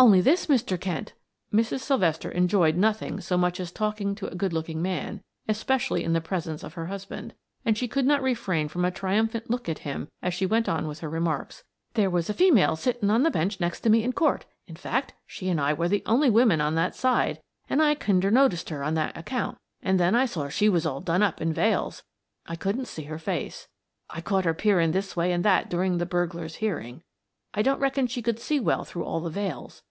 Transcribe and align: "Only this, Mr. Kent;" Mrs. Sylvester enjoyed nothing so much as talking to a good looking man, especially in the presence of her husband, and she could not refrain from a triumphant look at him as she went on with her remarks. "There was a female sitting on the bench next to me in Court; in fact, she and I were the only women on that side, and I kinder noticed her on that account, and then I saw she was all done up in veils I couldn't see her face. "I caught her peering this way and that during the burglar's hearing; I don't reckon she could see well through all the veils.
"Only 0.00 0.20
this, 0.20 0.46
Mr. 0.46 0.80
Kent;" 0.80 1.12
Mrs. 1.52 1.80
Sylvester 1.80 2.30
enjoyed 2.30 2.76
nothing 2.76 3.18
so 3.20 3.36
much 3.36 3.58
as 3.58 3.72
talking 3.72 4.14
to 4.14 4.28
a 4.28 4.36
good 4.36 4.52
looking 4.52 4.80
man, 4.80 5.22
especially 5.48 6.04
in 6.04 6.12
the 6.12 6.20
presence 6.20 6.62
of 6.62 6.74
her 6.74 6.86
husband, 6.86 7.34
and 7.64 7.76
she 7.76 7.88
could 7.88 8.06
not 8.06 8.22
refrain 8.22 8.68
from 8.68 8.84
a 8.84 8.92
triumphant 8.92 9.50
look 9.50 9.68
at 9.68 9.80
him 9.80 10.06
as 10.22 10.34
she 10.34 10.46
went 10.46 10.68
on 10.68 10.86
with 10.86 11.00
her 11.00 11.08
remarks. 11.10 11.64
"There 11.94 12.10
was 12.10 12.30
a 12.30 12.32
female 12.32 12.76
sitting 12.76 13.10
on 13.10 13.24
the 13.24 13.30
bench 13.32 13.58
next 13.58 13.80
to 13.80 13.90
me 13.90 14.04
in 14.04 14.12
Court; 14.12 14.46
in 14.68 14.76
fact, 14.76 15.14
she 15.26 15.48
and 15.48 15.60
I 15.60 15.72
were 15.72 15.88
the 15.88 16.04
only 16.06 16.30
women 16.30 16.60
on 16.60 16.76
that 16.76 16.94
side, 16.94 17.42
and 17.68 17.82
I 17.82 17.96
kinder 17.96 18.30
noticed 18.30 18.68
her 18.68 18.84
on 18.84 18.94
that 18.94 19.16
account, 19.18 19.58
and 19.82 19.98
then 19.98 20.14
I 20.14 20.26
saw 20.26 20.48
she 20.48 20.68
was 20.68 20.86
all 20.86 21.00
done 21.00 21.24
up 21.24 21.40
in 21.40 21.52
veils 21.52 22.04
I 22.46 22.54
couldn't 22.54 22.86
see 22.86 23.02
her 23.06 23.18
face. 23.18 23.66
"I 24.08 24.20
caught 24.20 24.44
her 24.44 24.54
peering 24.54 24.92
this 24.92 25.16
way 25.16 25.32
and 25.32 25.44
that 25.44 25.68
during 25.68 25.98
the 25.98 26.06
burglar's 26.06 26.56
hearing; 26.62 27.02
I 27.52 27.62
don't 27.62 27.80
reckon 27.80 28.06
she 28.06 28.22
could 28.22 28.38
see 28.38 28.60
well 28.60 28.84
through 28.84 29.02
all 29.04 29.18
the 29.18 29.28
veils. 29.30 29.82